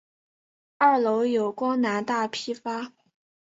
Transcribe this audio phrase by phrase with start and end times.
[0.79, 2.91] 二楼有光南大批发。